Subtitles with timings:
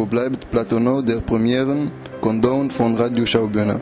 [0.00, 1.90] bleibt Platono der Premieren
[2.20, 3.80] Countdown von Radio Schaubühne?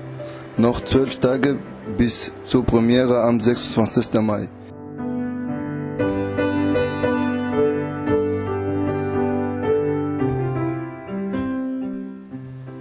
[0.57, 1.59] Noch zwölf Tage
[1.97, 4.15] bis zur Premiere am 26.
[4.21, 4.49] Mai.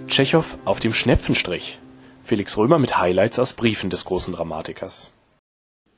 [0.07, 1.79] Tschechow auf dem Schnepfenstrich.
[2.25, 5.11] Felix Römer mit Highlights aus Briefen des großen Dramatikers.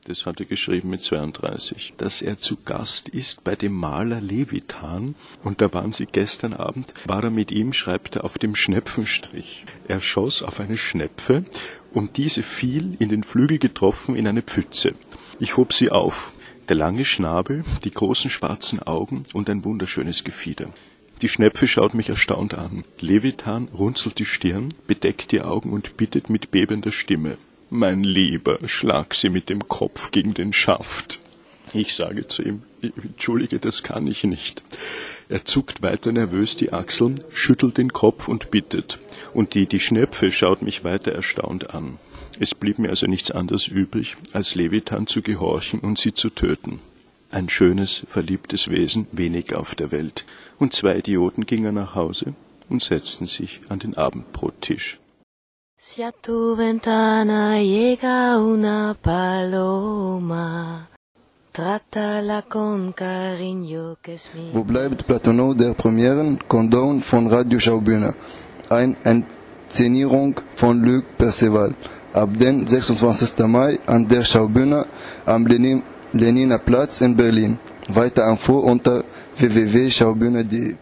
[0.05, 5.13] Das hat er geschrieben mit 32, dass er zu Gast ist bei dem Maler Levitan.
[5.43, 9.63] Und da waren sie gestern Abend, war er mit ihm, schreibt er, auf dem Schnepfenstrich.
[9.87, 11.45] Er schoss auf eine Schnepfe
[11.93, 14.95] und diese fiel in den Flügel getroffen in eine Pfütze.
[15.39, 16.31] Ich hob sie auf.
[16.67, 20.69] Der lange Schnabel, die großen schwarzen Augen und ein wunderschönes Gefieder.
[21.21, 22.85] Die Schnepfe schaut mich erstaunt an.
[22.99, 27.37] Levitan runzelt die Stirn, bedeckt die Augen und bittet mit bebender Stimme.
[27.73, 31.21] Mein Lieber, schlag sie mit dem Kopf gegen den Schaft.
[31.71, 34.61] Ich sage zu ihm, entschuldige, das kann ich nicht.
[35.29, 38.99] Er zuckt weiter nervös die Achseln, schüttelt den Kopf und bittet.
[39.33, 41.97] Und die, die Schnepfe schaut mich weiter erstaunt an.
[42.41, 46.81] Es blieb mir also nichts anderes übrig, als Levitan zu gehorchen und sie zu töten.
[47.29, 50.25] Ein schönes, verliebtes Wesen, wenig auf der Welt.
[50.59, 52.33] Und zwei Idioten gingen nach Hause
[52.67, 54.99] und setzten sich an den Abendbrottisch.
[55.83, 60.87] Si a tu ventana llega una paloma,
[61.51, 64.51] trátala con cariño que es mi.
[64.53, 68.13] Wo bleibt Platono der Premieren Countdown von Radio Schaubühne?
[68.69, 71.73] Eine Inszenierung von Luc Perceval.
[72.13, 73.39] Ab den 26.
[73.47, 74.85] Mai an der Schaubühne
[75.25, 75.81] am Lenin,
[76.13, 77.57] Leniner Platz in Berlin.
[77.87, 79.03] Weiter Info unter
[79.35, 80.75] www.schaubühne.de